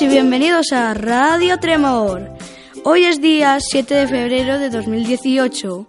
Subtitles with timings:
[0.00, 2.30] y bienvenidos a Radio Tremor.
[2.84, 5.86] Hoy es día 7 de febrero de 2018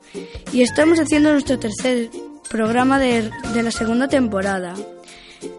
[0.54, 2.10] y estamos haciendo nuestro tercer
[2.50, 4.76] programa de, de la segunda temporada.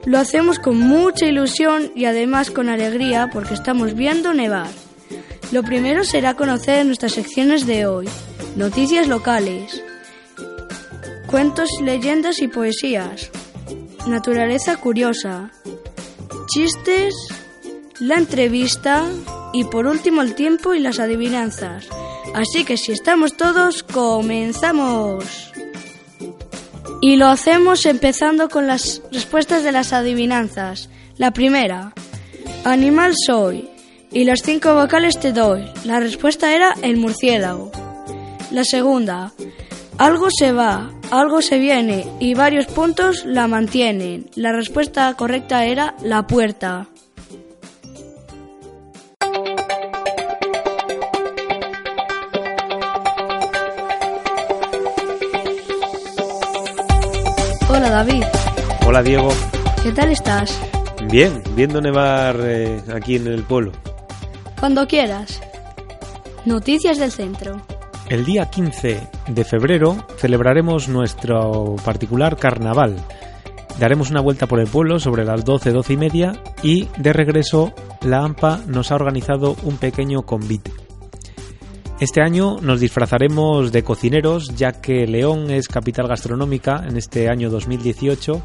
[0.07, 4.71] Lo hacemos con mucha ilusión y además con alegría porque estamos viendo nevar.
[5.53, 8.09] Lo primero será conocer nuestras secciones de hoy,
[8.57, 9.83] noticias locales,
[11.27, 13.31] cuentos, leyendas y poesías,
[14.07, 15.51] naturaleza curiosa,
[16.47, 17.15] chistes,
[18.01, 19.07] la entrevista
[19.53, 21.87] y por último el tiempo y las adivinanzas.
[22.35, 25.53] Así que si estamos todos, comenzamos.
[27.01, 30.89] Y lo hacemos empezando con las respuestas de las adivinanzas.
[31.17, 31.93] La primera,
[32.65, 33.69] animal soy.
[34.11, 35.65] Y las cinco vocales te doy.
[35.85, 37.71] La respuesta era el murciélago.
[38.51, 39.33] La segunda,
[39.99, 44.31] algo se va, algo se viene y varios puntos la mantienen.
[44.35, 46.89] La respuesta correcta era la puerta.
[57.89, 58.25] Hola David,
[58.87, 59.31] Hola Diego.
[59.83, 60.61] ¿qué tal estás?
[61.11, 63.73] Bien, viendo nevar eh, aquí en el pueblo.
[64.61, 65.41] Cuando quieras.
[66.45, 67.63] Noticias del centro.
[68.11, 72.95] El día 15 de febrero celebraremos nuestro particular carnaval.
[73.79, 77.73] Daremos una vuelta por el pueblo sobre las 12, 12 y media y de regreso
[78.03, 80.88] la AMPA nos ha organizado un pequeño convite.
[82.01, 87.51] Este año nos disfrazaremos de cocineros ya que León es capital gastronómica en este año
[87.51, 88.41] 2018,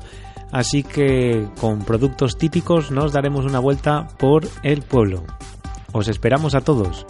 [0.51, 5.23] así que con productos típicos nos daremos una vuelta por el pueblo.
[5.91, 7.05] Os esperamos a todos.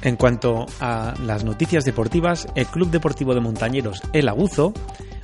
[0.00, 4.72] En cuanto a las noticias deportivas, el Club Deportivo de Montañeros El Aguzo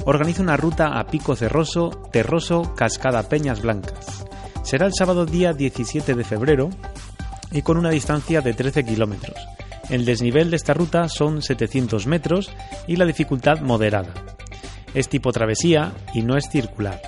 [0.04, 4.26] organiza una ruta a Pico Cerroso, Terroso, Cascada Peñas Blancas.
[4.64, 6.68] Será el sábado día 17 de febrero
[7.52, 9.36] y con una distancia de 13 kilómetros.
[9.90, 12.50] El desnivel de esta ruta son 700 metros
[12.86, 14.12] y la dificultad moderada.
[14.94, 17.00] Es tipo travesía y no es circular.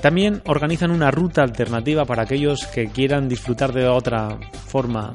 [0.00, 5.14] También organizan una ruta alternativa para aquellos que quieran disfrutar de otra forma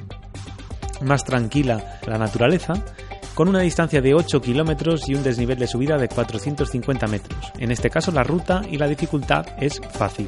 [1.02, 2.74] más tranquila la naturaleza,
[3.36, 7.54] con una distancia de 8 kilómetros y un desnivel de subida de 450 metros.
[7.58, 10.28] En este caso la ruta y la dificultad es fácil.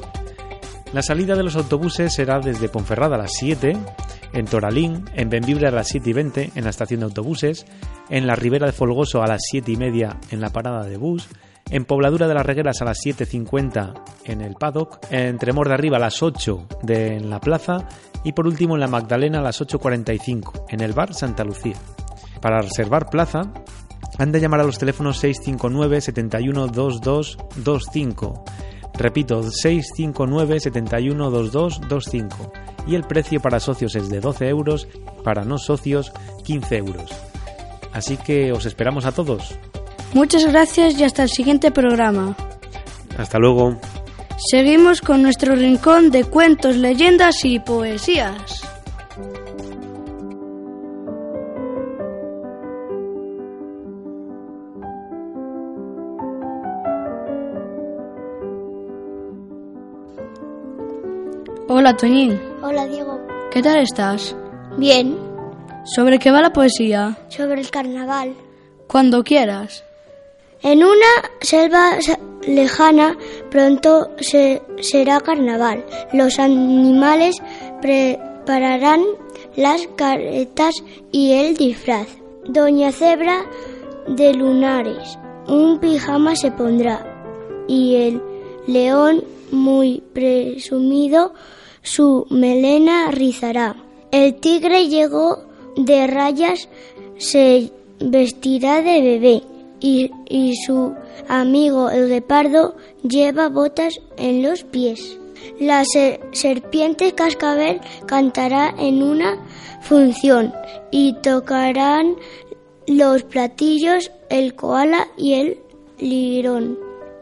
[0.94, 3.78] La salida de los autobuses será desde Ponferrada a las 7,
[4.34, 7.66] en Toralín, en Benvibre a las 7 y 20 en la estación de autobuses,
[8.10, 11.28] en la Ribera de Folgoso a las 7 y media en la parada de bus,
[11.70, 15.98] en Pobladura de las Regueras a las 7.50 en el paddock, en Tremor de Arriba
[15.98, 17.88] a las 8 de, en la plaza
[18.24, 21.78] y por último en la Magdalena a las 8.45 en el bar Santa Lucía.
[22.42, 23.42] Para reservar plaza
[24.18, 28.44] han de llamar a los teléfonos 659 71 22 25
[28.98, 32.54] Repito, 659 71 22 25
[32.88, 34.88] y el precio para socios es de 12 euros,
[35.24, 36.12] para no socios
[36.44, 37.12] 15 euros.
[37.94, 39.56] Así que os esperamos a todos.
[40.14, 42.36] Muchas gracias y hasta el siguiente programa.
[43.18, 43.78] Hasta luego.
[44.50, 48.71] Seguimos con nuestro rincón de cuentos, leyendas y poesías.
[61.92, 63.20] Hola Toñín, Hola Diego.
[63.52, 64.34] ¿qué tal estás?
[64.78, 65.18] Bien,
[65.84, 67.18] ¿Sobre qué va la poesía?
[67.28, 68.34] sobre el carnaval.
[68.88, 69.84] Cuando quieras.
[70.62, 71.98] En una selva
[72.48, 73.18] lejana
[73.50, 75.84] pronto se, será carnaval.
[76.14, 77.44] Los animales
[77.82, 79.02] prepararán
[79.58, 80.76] las caretas
[81.12, 82.08] y el disfraz.
[82.46, 83.44] Doña Cebra
[84.08, 87.06] de lunares un pijama se pondrá
[87.68, 88.22] y el
[88.66, 91.34] león muy presumido
[91.82, 93.76] su melena rizará.
[94.12, 95.44] El tigre llegó
[95.78, 96.68] de rayas,
[97.18, 99.44] se vestirá de bebé
[99.80, 100.94] y, y su
[101.28, 105.18] amigo el guepardo lleva botas en los pies.
[105.60, 109.38] La se- serpiente cascabel cantará en una
[109.82, 110.54] función
[110.92, 112.16] y tocarán
[112.88, 115.60] los platillos el koala y el
[116.00, 116.78] lirón.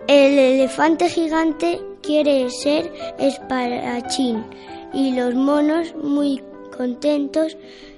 [0.07, 1.79] El elefante gigante
[2.09, 4.43] quiere ser espadachín
[4.91, 6.41] y los monos muy
[6.75, 7.55] contentos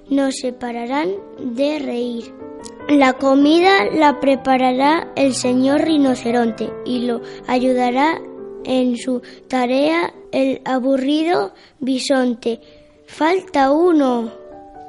[0.09, 2.33] no se pararán de reír.
[2.89, 8.19] La comida la preparará el señor rinoceronte y lo ayudará
[8.65, 12.59] en su tarea el aburrido bisonte.
[13.05, 14.29] Falta uno.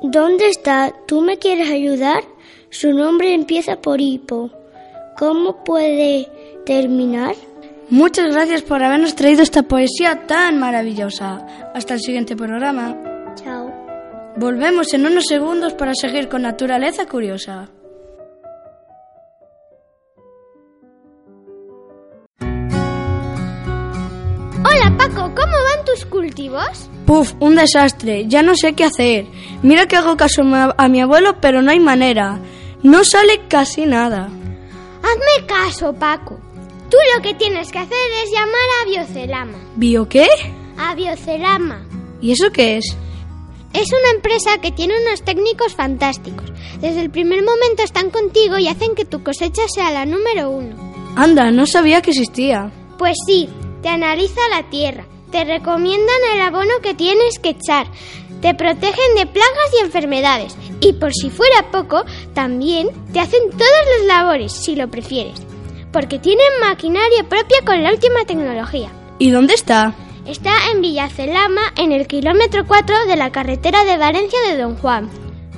[0.03, 0.93] ¿Dónde está?
[1.07, 2.25] ¿Tú me quieres ayudar?
[2.71, 4.51] Su nombre empieza por hipo.
[5.17, 6.29] ¿Cómo puede
[6.67, 7.37] terminar?
[7.91, 11.47] Muchas gracias por habernos traído esta poesía tan maravillosa.
[11.75, 12.97] Hasta el siguiente programa.
[13.35, 13.71] Chao.
[14.37, 17.69] Volvemos en unos segundos para seguir con Naturaleza Curiosa.
[24.65, 26.89] Hola Paco, ¿cómo van tus cultivos?
[27.07, 28.27] Puf, un desastre.
[28.29, 29.27] Ya no sé qué hacer.
[29.63, 30.43] Mira que hago caso
[30.77, 32.39] a mi- abuelo, pero no hay manera.
[32.83, 34.29] No sale casi nada.
[35.03, 36.39] Hazme caso, Paco.
[36.93, 38.53] Tú lo que tienes que hacer es llamar
[38.83, 39.59] a Biocelama.
[39.77, 40.29] ¿Bio qué?
[40.77, 41.87] A Biocelama.
[42.21, 42.85] ¿Y eso qué es?
[43.73, 46.53] Es una empresa que tiene unos técnicos fantásticos.
[46.83, 50.77] Desde el primer momento están contigo y hacen que tu cosecha sea la número uno.
[51.17, 52.71] Anda, no sabía que existía.
[52.99, 53.49] Pues sí,
[53.81, 57.87] te analiza la tierra, te recomiendan el abono que tienes que echar,
[58.43, 62.05] te protegen de plagas y enfermedades y por si fuera poco,
[62.35, 65.41] también te hacen todas las labores si lo prefieres,
[65.93, 68.91] porque tienen maquinaria propia con la última tecnología.
[69.19, 69.95] ¿Y dónde está?
[70.27, 75.11] Está en Villacelama, en el kilómetro 4 de la carretera de Valencia de Don Juan.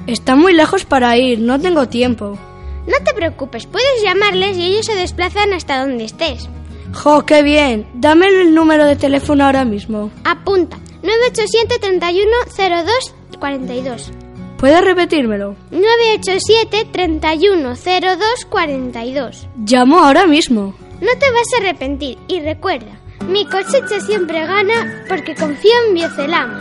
[0.06, 2.38] Está muy lejos para ir, no tengo tiempo.
[2.86, 6.48] No te preocupes, puedes llamarles y ellos se desplazan hasta donde estés.
[6.92, 7.86] ¡Jo, qué bien!
[7.94, 10.10] Dame el número de teléfono ahora mismo.
[10.24, 14.23] Apunta 987 31 02 42.
[14.64, 15.56] ¿Puedes repetírmelo?
[15.72, 19.46] 987 31 02 42.
[19.58, 20.74] Llamo ahora mismo.
[21.02, 26.58] No te vas a arrepentir y recuerda, mi cosecha siempre gana porque confío en Biocelama.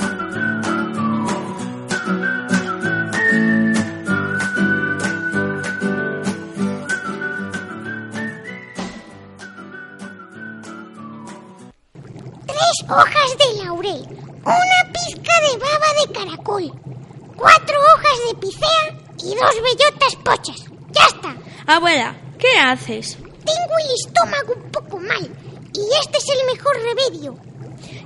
[12.47, 14.05] Tres hojas de laurel,
[14.43, 16.92] una pizca de baba de caracol,
[17.35, 20.65] cuatro hojas de picea y dos bellotas pochas.
[20.91, 21.35] ¡Ya está!
[21.65, 23.17] Abuela, ¿qué haces?
[23.17, 25.29] Tengo el estómago un poco mal
[25.73, 27.37] y este es el mejor remedio.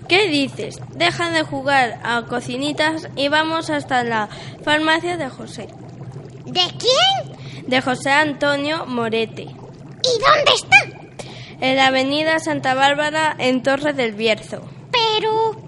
[0.07, 0.79] ¿Qué dices?
[0.95, 4.29] Deja de jugar a cocinitas y vamos hasta la
[4.63, 5.67] farmacia de José.
[6.45, 7.67] ¿De quién?
[7.67, 9.43] De José Antonio Morete.
[9.43, 10.77] ¿Y dónde está?
[11.59, 14.61] En la avenida Santa Bárbara en Torre del Bierzo.
[14.91, 15.61] Pero...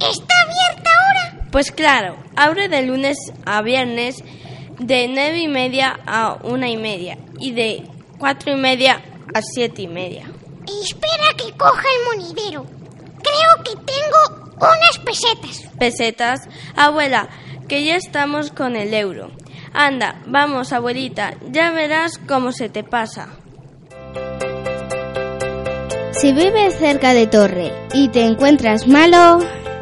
[0.00, 0.39] ¿Está?
[1.50, 4.22] Pues claro, abre de lunes a viernes
[4.78, 7.82] de nueve y media a una y media y de
[8.18, 9.02] cuatro y media
[9.34, 10.30] a siete y media.
[10.82, 12.64] Espera que coja el monedero.
[13.22, 15.68] Creo que tengo unas pesetas.
[15.78, 17.28] Pesetas, abuela,
[17.68, 19.30] que ya estamos con el euro.
[19.72, 23.28] Anda, vamos, abuelita, ya verás cómo se te pasa.
[26.12, 29.38] Si vives cerca de Torre y te encuentras malo,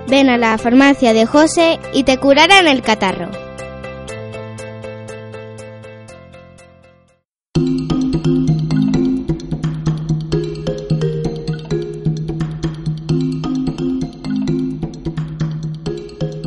[0.08, 3.30] ven a la farmacia de José y te curarán el catarro.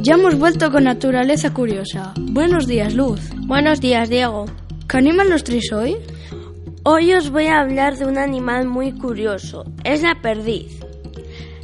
[0.02, 2.14] Ya hemos vuelto con Naturaleza Curiosa.
[2.20, 3.22] Buenos días, Luz.
[3.46, 4.46] Buenos días, Diego.
[4.90, 5.96] ¿Qué animal nos traes hoy?
[6.84, 9.64] Hoy os voy a hablar de un animal muy curioso.
[9.84, 10.80] Es la perdiz.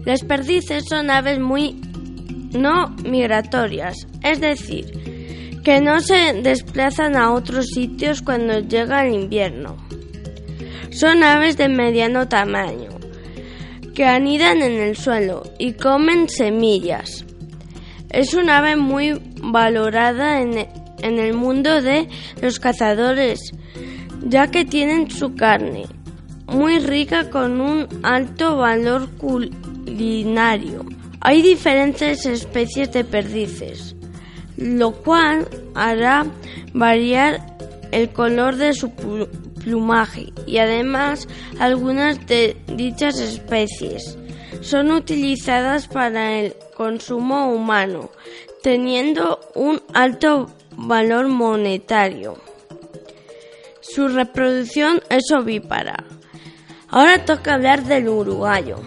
[0.06, 1.82] Las perdices son aves muy
[2.62, 9.78] no migratorias, es decir, que no se desplazan a otros sitios cuando llega el invierno.
[10.92, 12.90] Son aves de mediano tamaño,
[13.94, 17.26] que anidan en el suelo y comen semillas.
[18.10, 20.56] Es un ave muy valorada en,
[21.02, 22.08] el mundo de
[22.42, 23.52] los cazadores,
[24.24, 25.86] ya que tienen su carne
[26.48, 30.86] muy rica con un alto valor culinario.
[31.28, 33.98] Hay diferentes especies de perdices,
[34.56, 36.26] lo cual hará
[36.72, 37.58] variar
[37.92, 39.28] el color de su plu-
[39.62, 41.28] plumaje y además
[41.60, 44.18] algunas de dichas especies
[44.62, 48.10] son utilizadas para el consumo humano,
[48.64, 52.38] teniendo un alto valor monetario.
[53.82, 56.06] Su reproducción es ovípara.
[56.88, 58.78] Ahora toca hablar del uruguayo.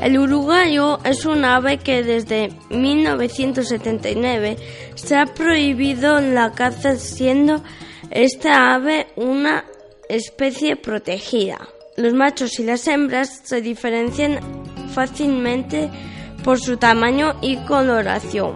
[0.00, 4.56] El uruguayo es un ave que desde 1979
[4.94, 7.62] se ha prohibido la caza siendo
[8.10, 9.66] esta ave una
[10.08, 11.68] especie protegida.
[11.98, 14.40] Los machos y las hembras se diferencian
[14.94, 15.90] fácilmente
[16.42, 18.54] por su tamaño y coloración.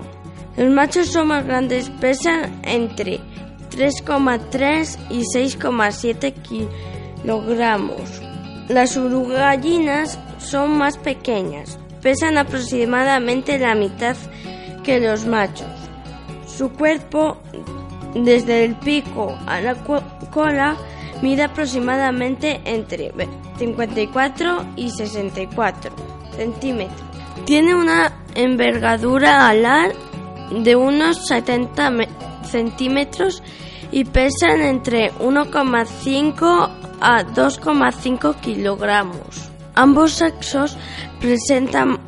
[0.57, 3.21] Los machos son más grandes, pesan entre
[3.71, 6.33] 3,3 y 6,7
[7.23, 8.23] kilogramos.
[8.69, 14.17] Las urugallinas son más pequeñas, pesan aproximadamente la mitad
[14.85, 15.67] que los machos.
[16.47, 17.39] Su cuerpo,
[18.15, 19.75] desde el pico a la
[20.31, 20.77] cola,
[21.23, 23.13] mide aproximadamente entre
[23.59, 25.91] 54 y 64
[26.37, 27.03] centímetros.
[27.47, 29.93] Tiene una envergadura alar
[30.51, 31.93] de unos 70
[32.45, 33.43] centímetros
[33.91, 36.71] y pesan entre 1,5
[37.01, 39.54] a 2,5 kilogramos.
[39.75, 40.77] Ambos sexos
[41.21, 41.99] presentan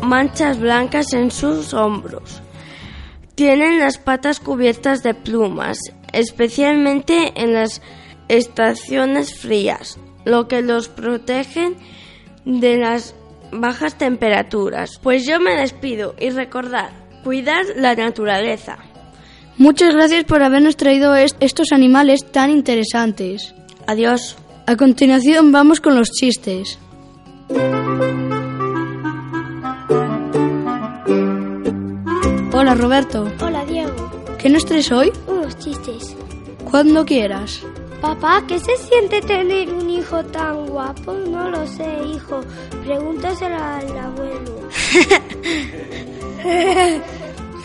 [0.00, 2.42] manchas blancas en sus hombros.
[3.34, 5.78] Tienen las patas cubiertas de plumas,
[6.12, 7.82] especialmente en las
[8.28, 11.74] estaciones frías, lo que los protege
[12.44, 13.14] de las
[13.52, 14.98] bajas temperaturas.
[15.02, 16.90] Pues yo me despido y recordad,
[17.22, 18.78] cuidar la naturaleza.
[19.56, 23.54] Muchas gracias por habernos traído estos animales tan interesantes.
[23.86, 24.36] Adiós.
[24.66, 26.78] A continuación vamos con los chistes.
[32.52, 33.28] Hola Roberto.
[33.40, 34.10] Hola Diego.
[34.38, 35.12] ¿Qué nos traes hoy?
[35.26, 36.16] Unos chistes.
[36.70, 37.60] Cuando quieras.
[38.00, 41.12] Papá, ¿qué se siente tener un hijo tan guapo?
[41.12, 42.40] No lo sé, hijo.
[42.84, 44.68] Pregúntaselo al abuelo.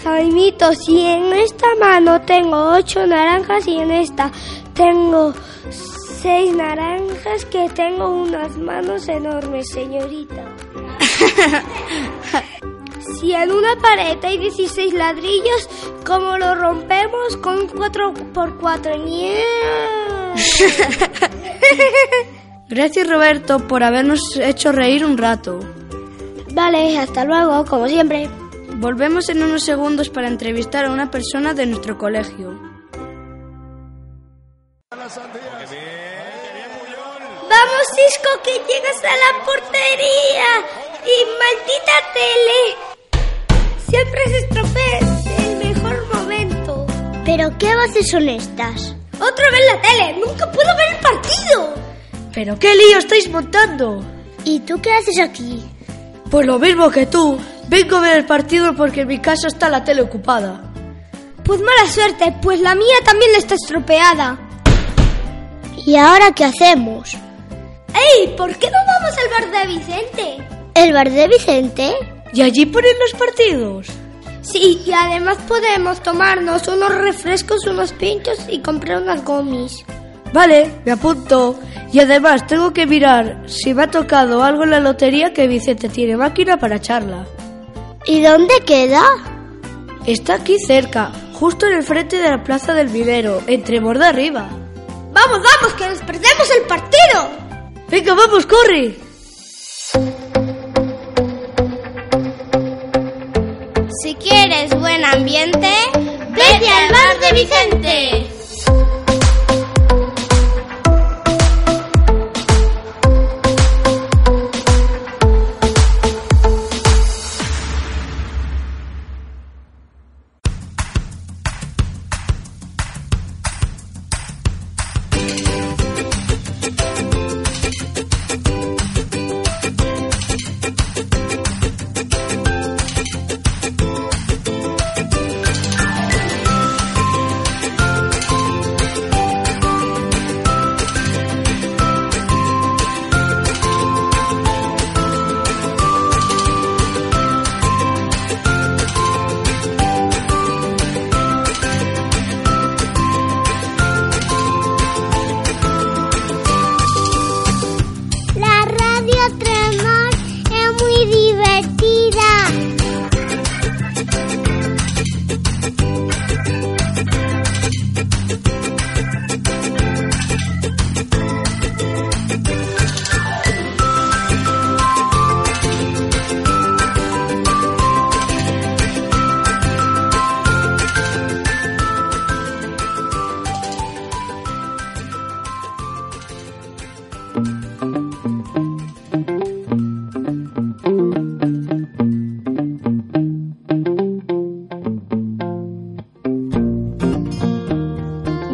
[0.04, 4.32] Jaimito, si en esta mano tengo ocho naranjas y en esta
[4.74, 5.34] tengo
[6.22, 10.44] seis naranjas, que tengo unas manos enormes, señorita.
[13.20, 15.70] si en una pared hay 16 ladrillos,
[16.06, 18.92] ¿cómo lo rompemos con 4 por 4
[22.70, 25.60] Gracias Roberto por habernos hecho reír un rato.
[26.54, 28.30] Vale, hasta luego, como siempre.
[28.76, 32.70] Volvemos en unos segundos para entrevistar a una persona de nuestro colegio.
[37.50, 40.50] Vamos, Cisco, que llegas a la portería.
[41.04, 42.62] Y maldita tele.
[43.90, 45.00] Siempre se estropea
[45.40, 46.86] el mejor momento.
[47.26, 48.96] ¿Pero qué voces son estas?
[49.16, 50.14] Otra vez la tele.
[50.26, 51.74] Nunca puedo ver el partido.
[52.34, 54.04] ¿Pero qué lío estáis montando?
[54.44, 55.64] ¿Y tú qué haces aquí?
[56.30, 57.40] Pues lo mismo que tú.
[57.68, 60.62] Vengo a ver el partido porque en mi casa está la tele ocupada.
[61.44, 64.38] Pues mala suerte, pues la mía también está estropeada.
[65.86, 67.18] ¿Y ahora qué hacemos?
[67.94, 68.36] ¡Ey!
[68.36, 70.38] ¿Por qué no vamos al bar de Vicente?
[70.74, 71.94] ¿El bar de Vicente?
[72.34, 73.88] ¿Y allí ponen los partidos?
[74.42, 79.84] Sí, y además podemos tomarnos unos refrescos, unos pinchos y comprar unas gomis.
[80.34, 81.60] Vale, me apunto.
[81.92, 85.90] Y además tengo que mirar si me ha tocado algo en la lotería que Vicente
[85.90, 87.26] tiene máquina para charla.
[88.06, 89.04] ¿Y dónde queda?
[90.06, 94.50] Está aquí cerca, justo en el frente de la plaza del vivero, entre Borda arriba.
[95.12, 97.49] ¡Vamos, vamos, que nos perdemos el partido!
[97.90, 98.96] ¡Venga, vamos, corre!
[104.04, 105.72] Si quieres buen ambiente,
[106.30, 108.39] vete al bar de Vicente.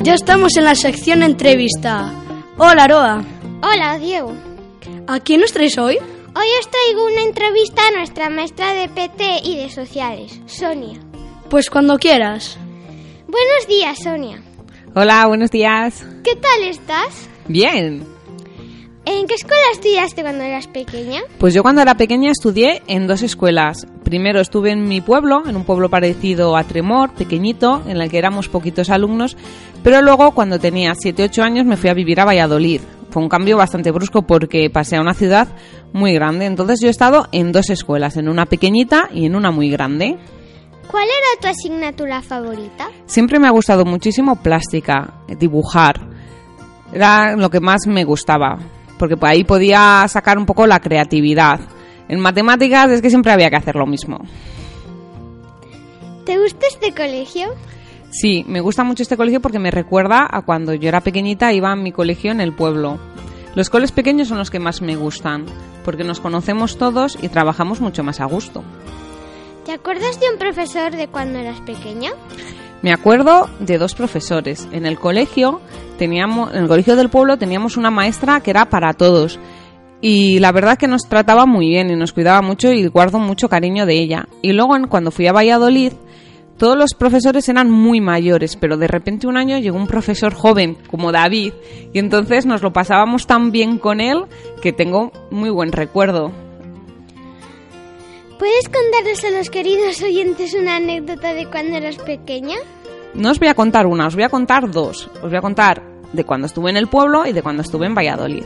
[0.06, 2.14] Ya estamos en la sección entrevista.
[2.60, 3.26] Hola, Aroa.
[3.64, 4.36] Hola, Diego.
[5.08, 5.96] ¿A quién nos traes hoy?
[5.98, 11.00] Hoy os traigo una entrevista a nuestra maestra de PT y de sociales, Sonia.
[11.50, 12.56] Pues cuando quieras.
[13.28, 14.44] Buenos días, Sonia.
[14.94, 16.06] Hola, buenos días.
[16.24, 17.28] ¿Qué tal estás?
[17.48, 18.06] Bien.
[19.06, 21.22] ¿En qué escuela estudiaste cuando eras pequeña?
[21.40, 23.88] Pues yo cuando era pequeña estudié en dos escuelas.
[24.04, 28.18] Primero estuve en mi pueblo, en un pueblo parecido a Tremor, pequeñito, en el que
[28.18, 29.38] éramos poquitos alumnos,
[29.86, 32.82] pero luego cuando tenía 7-8 años me fui a vivir a Valladolid.
[33.12, 35.48] Fue un cambio bastante brusco porque pasé a una ciudad
[35.94, 36.48] muy grande.
[36.48, 40.18] Entonces yo he estado en dos escuelas, en una pequeñita y en una muy grande.
[40.90, 42.90] ¿Cuál era tu asignatura favorita?
[43.06, 46.02] Siempre me ha gustado muchísimo plástica, dibujar.
[46.92, 48.58] Era lo que más me gustaba,
[48.98, 51.60] porque ahí podía sacar un poco la creatividad.
[52.10, 54.18] En matemáticas es que siempre había que hacer lo mismo.
[56.26, 57.50] ¿Te gusta este colegio?
[58.16, 61.74] Sí, me gusta mucho este colegio porque me recuerda a cuando yo era pequeñita iba
[61.74, 62.98] a mi colegio en el pueblo.
[63.56, 65.44] Los coles pequeños son los que más me gustan,
[65.84, 68.64] porque nos conocemos todos y trabajamos mucho más a gusto.
[69.66, 72.12] ¿Te acuerdas de un profesor de cuando eras pequeña?
[72.82, 74.66] Me acuerdo de dos profesores.
[74.72, 75.60] En el colegio
[75.98, 79.42] teníamos, en el colegio del pueblo teníamos una maestra que era para todos.
[80.00, 83.50] Y la verdad que nos trataba muy bien y nos cuidaba mucho y guardo mucho
[83.50, 84.30] cariño de ella.
[84.42, 85.92] Y luego cuando fui a Valladolid,
[86.58, 90.78] todos los profesores eran muy mayores, pero de repente un año llegó un profesor joven
[90.90, 91.54] como David
[91.94, 94.24] y entonces nos lo pasábamos tan bien con él
[94.62, 96.32] que tengo muy buen recuerdo.
[98.40, 102.58] ¿Puedes contarles a los queridos oyentes una anécdota de cuando eras pequeña?
[103.14, 105.10] No os voy a contar una, os voy a contar dos.
[105.16, 107.96] Os voy a contar de cuando estuve en el pueblo y de cuando estuve en
[107.96, 108.44] Valladolid.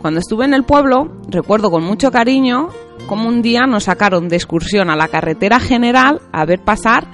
[0.00, 2.68] Cuando estuve en el pueblo, recuerdo con mucho cariño
[3.06, 7.06] cómo un día nos sacaron de excursión a la carretera general a ver pasar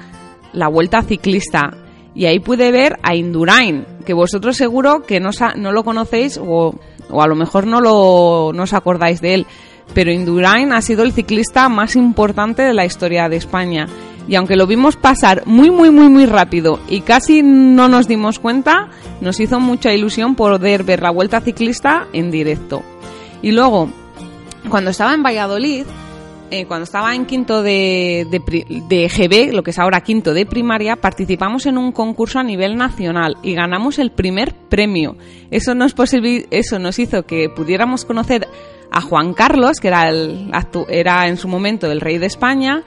[0.53, 1.77] la vuelta ciclista.
[2.15, 6.75] Y ahí pude ver a Indurain, que vosotros seguro que no, no lo conocéis o,
[7.11, 9.47] o, a lo mejor no, lo, no os acordáis de él.
[9.95, 13.87] Pero Indurain ha sido el ciclista más importante de la historia de España.
[14.29, 18.39] Y aunque lo vimos pasar muy, muy, muy, muy rápido y casi no nos dimos
[18.39, 18.89] cuenta,
[19.21, 22.83] nos hizo mucha ilusión poder ver la vuelta ciclista en directo.
[23.43, 23.89] Y luego,
[24.69, 25.87] cuando estaba en Valladolid,
[26.53, 30.45] eh, cuando estaba en quinto de, de, de, GB, lo que es ahora quinto de
[30.45, 35.17] primaria, participamos en un concurso a nivel nacional y ganamos el primer premio.
[35.51, 35.95] Eso nos,
[36.51, 38.47] eso nos hizo que pudiéramos conocer
[38.91, 40.51] a Juan Carlos, que era, el,
[40.89, 42.83] era en su momento el rey de España,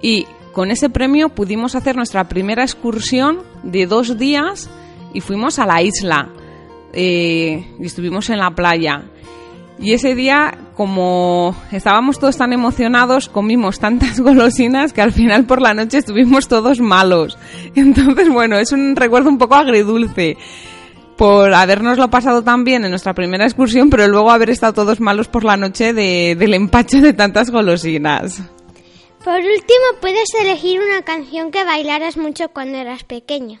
[0.00, 4.70] y con ese premio pudimos hacer nuestra primera excursión de dos días
[5.12, 6.30] y fuimos a la isla
[6.94, 9.04] eh, y estuvimos en la playa.
[9.78, 15.62] Y ese día, como estábamos todos tan emocionados, comimos tantas golosinas que al final por
[15.62, 17.38] la noche estuvimos todos malos.
[17.74, 20.36] Entonces, bueno, es un recuerdo un poco agridulce
[21.16, 25.28] por habernoslo pasado tan bien en nuestra primera excursión, pero luego haber estado todos malos
[25.28, 28.42] por la noche de, del empacho de tantas golosinas.
[29.24, 33.60] Por último, puedes elegir una canción que bailaras mucho cuando eras pequeña.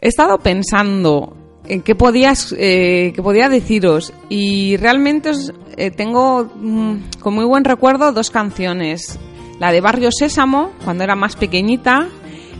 [0.00, 1.45] He estado pensando en
[1.84, 7.64] qué podías eh, qué podía deciros y realmente os, eh, tengo mm, con muy buen
[7.64, 9.18] recuerdo dos canciones
[9.58, 12.08] la de Barrio Sésamo cuando era más pequeñita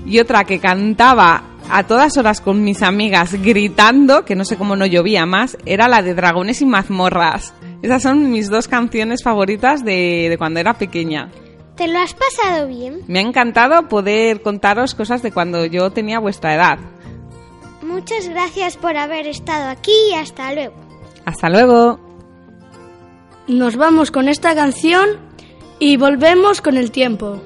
[0.04, 4.76] y otra que cantaba a todas horas con mis amigas gritando que no sé cómo
[4.76, 9.84] no llovía más era la de Dragones y mazmorras esas son mis dos canciones favoritas
[9.84, 11.30] de, de cuando era pequeña
[11.76, 13.02] ¿Te lo has pasado bien?
[13.06, 16.78] Me ha encantado poder contaros cosas de cuando yo tenía vuestra edad.
[17.96, 20.74] Muchas gracias por haber estado aquí y hasta luego.
[21.24, 21.98] Hasta luego.
[23.48, 25.18] Nos vamos con esta canción
[25.78, 27.40] y volvemos con el tiempo.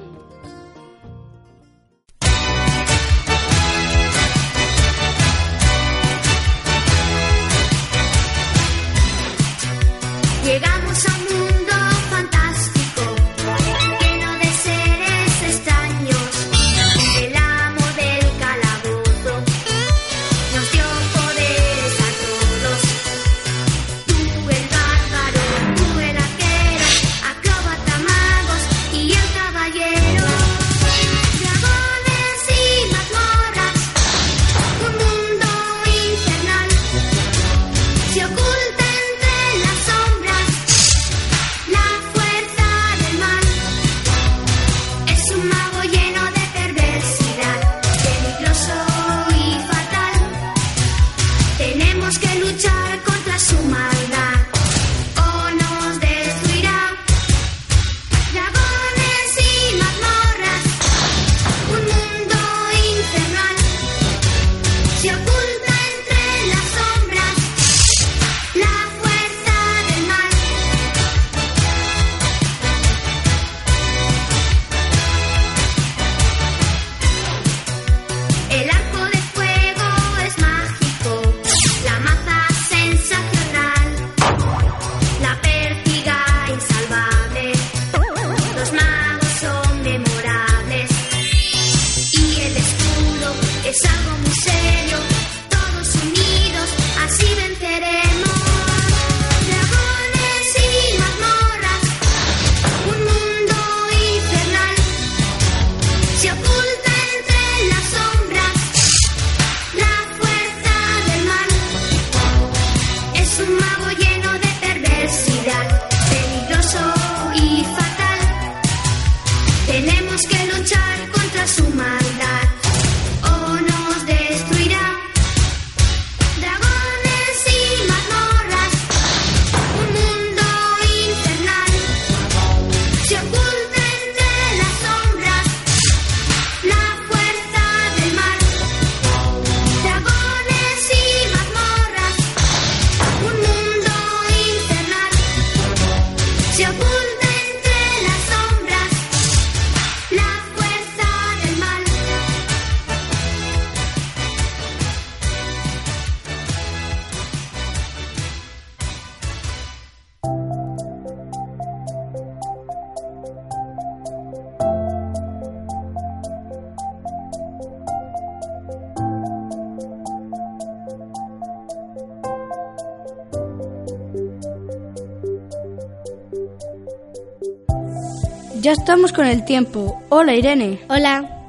[178.61, 179.99] Ya estamos con el tiempo.
[180.09, 181.45] Hola Irene, Hola,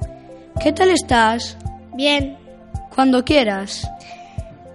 [0.62, 1.56] ¿qué tal estás?
[1.94, 2.38] bien.
[2.94, 3.86] Cuando quieras.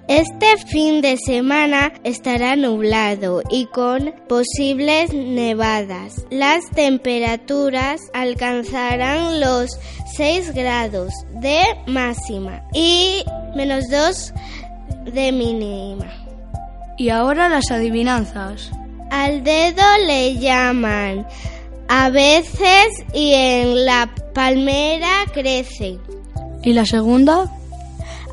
[0.08, 6.26] Este fin de semana estará nublado y con posibles nevadas.
[6.32, 9.78] Las temperaturas alcanzarán los
[10.15, 13.23] 6 grados de máxima y
[13.56, 14.34] menos 2
[15.13, 16.08] de mínima.
[16.97, 18.71] Y ahora las adivinanzas.
[19.12, 21.28] Al dedo le llaman
[21.88, 25.97] a veces y en la palmera crece.
[26.63, 27.52] ¿Y la segunda?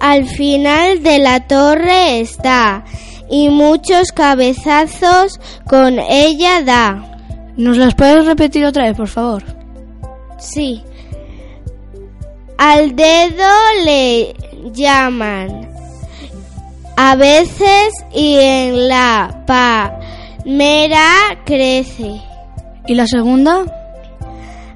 [0.00, 2.84] Al final de la torre está
[3.30, 7.52] y muchos cabezazos con ella da.
[7.56, 9.44] ¿Nos las puedes repetir otra vez, por favor?
[10.38, 10.82] Sí.
[12.58, 13.48] Al dedo
[13.84, 14.34] le
[14.72, 15.68] llaman
[16.96, 21.08] a veces y en la palmera
[21.44, 22.20] crece.
[22.86, 23.64] ¿Y la segunda?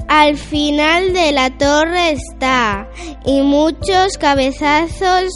[0.08, 2.88] Al final de la torre está
[3.26, 5.30] y muchos cabezazos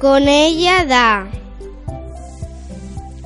[0.00, 1.28] con ella da.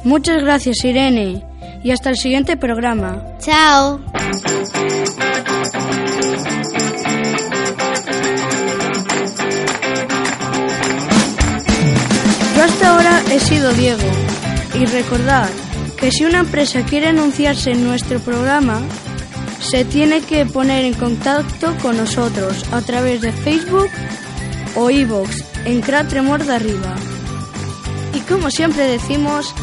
[0.04, 1.42] Muchas gracias, Irene.
[1.82, 3.24] Y hasta el siguiente programa.
[3.38, 4.00] Chao.
[12.56, 14.02] Yo hasta ahora he sido Diego.
[14.74, 15.48] Y recordad
[16.02, 18.82] que si una empresa quiere anunciarse en nuestro programa,
[19.60, 23.88] se tiene que poner en contacto con nosotros a través de Facebook
[24.74, 25.30] o iVoox
[25.64, 26.96] en Cra Tremor de Arriba.
[28.14, 29.54] Y como siempre decimos,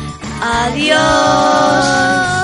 [0.41, 2.38] adiós.